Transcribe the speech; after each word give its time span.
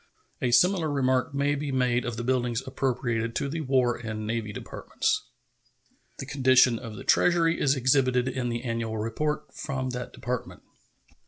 A 0.41 0.49
similar 0.49 0.89
remark 0.89 1.31
may 1.35 1.53
be 1.53 1.71
made 1.71 2.05
of 2.05 2.17
the 2.17 2.23
buildings 2.23 2.63
appropriated 2.65 3.35
to 3.35 3.47
the 3.47 3.61
War 3.61 3.95
and 3.97 4.25
Navy 4.25 4.51
Departments. 4.51 5.29
The 6.17 6.25
condition 6.25 6.79
of 6.79 6.95
the 6.95 7.03
Treasury 7.03 7.59
is 7.61 7.75
exhibited 7.75 8.27
in 8.27 8.49
the 8.49 8.63
annual 8.63 8.97
report 8.97 9.53
from 9.53 9.91
that 9.91 10.11
Department. 10.11 10.63